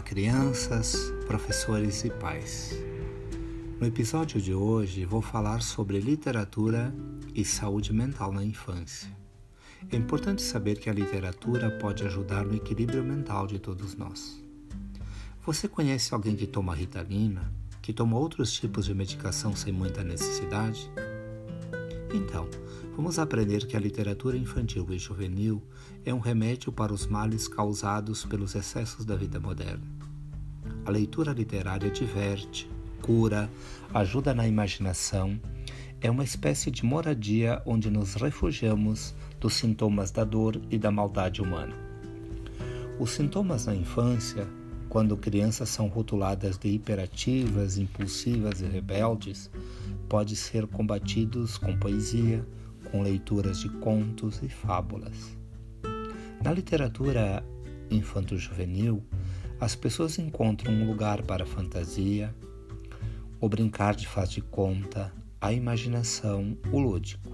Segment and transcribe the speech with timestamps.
[0.00, 0.94] crianças,
[1.26, 2.72] professores e pais.
[3.80, 6.94] No episódio de hoje vou falar sobre literatura
[7.34, 9.10] e saúde mental na infância.
[9.90, 14.40] É importante saber que a literatura pode ajudar no equilíbrio mental de todos nós.
[15.44, 20.88] Você conhece alguém que toma ritalina, que toma outros tipos de medicação sem muita necessidade?
[22.14, 22.46] Então,
[22.94, 25.62] vamos aprender que a literatura infantil e juvenil
[26.04, 29.82] é um remédio para os males causados pelos excessos da vida moderna.
[30.84, 33.50] A leitura literária diverte, cura,
[33.94, 35.40] ajuda na imaginação,
[36.02, 41.40] é uma espécie de moradia onde nos refugiamos dos sintomas da dor e da maldade
[41.40, 41.74] humana.
[42.98, 44.46] Os sintomas na infância,
[44.88, 49.50] quando crianças são rotuladas de hiperativas, impulsivas e rebeldes,
[50.12, 52.46] pode ser combatidos com poesia,
[52.90, 55.38] com leituras de contos e fábulas.
[56.44, 57.42] Na literatura
[57.90, 59.02] infanto-juvenil,
[59.58, 62.34] as pessoas encontram um lugar para a fantasia,
[63.40, 65.10] o brincar de faz de conta,
[65.40, 67.32] a imaginação, o lúdico.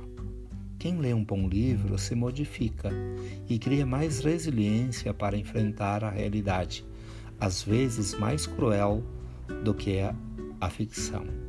[0.78, 2.92] Quem lê um bom livro se modifica
[3.48, 6.86] e cria mais resiliência para enfrentar a realidade,
[7.40, 9.02] às vezes mais cruel
[9.64, 9.98] do que
[10.60, 11.47] a ficção.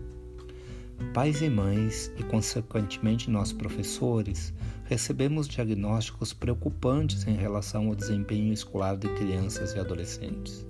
[1.13, 4.53] Pais e mães, e consequentemente nós professores,
[4.85, 10.65] recebemos diagnósticos preocupantes em relação ao desempenho escolar de crianças e adolescentes.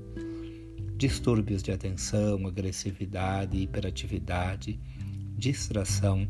[0.95, 4.80] Distúrbios de atenção, agressividade, hiperatividade,
[5.38, 6.27] distração,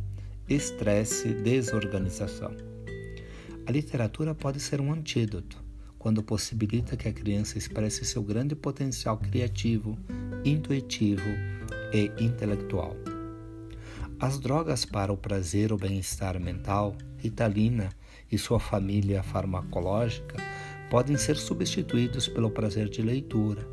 [0.47, 2.55] estresse, desorganização.
[3.65, 5.63] A literatura pode ser um antídoto
[5.99, 9.97] quando possibilita que a criança expresse seu grande potencial criativo,
[10.43, 11.29] intuitivo
[11.93, 12.95] e intelectual.
[14.21, 17.87] As drogas para o prazer ou bem-estar mental, Ritalina
[18.29, 20.35] e sua família farmacológica,
[20.89, 23.65] podem ser substituídos pelo prazer de leitura,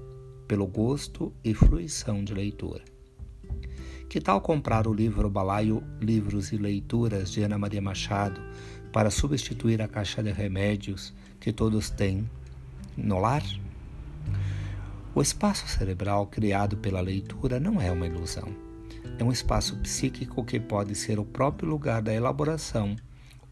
[0.47, 2.84] pelo gosto e fruição de leitura.
[4.09, 8.41] Que tal comprar o livro Balaio Livros e Leituras de Ana Maria Machado
[8.93, 12.31] para substituir a caixa de remédios que todos têm
[12.97, 13.43] no lar?
[15.12, 18.66] O espaço cerebral criado pela leitura não é uma ilusão
[19.19, 22.97] é um espaço psíquico que pode ser o próprio lugar da elaboração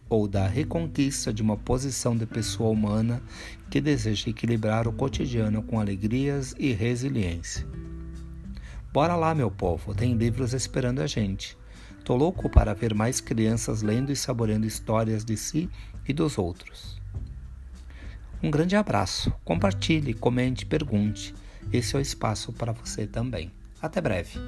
[0.08, 3.22] ou da reconquista de uma posição de pessoa humana
[3.70, 7.66] que deseja equilibrar o cotidiano com alegrias e resiliência.
[8.92, 11.56] Bora lá, meu povo, tem livros esperando a gente.
[12.04, 15.70] Tô louco para ver mais crianças lendo e saboreando histórias de si
[16.06, 17.00] e dos outros.
[18.42, 21.34] Um grande abraço, compartilhe, comente, pergunte.
[21.72, 23.50] Esse é o espaço para você também.
[23.80, 24.38] Até breve.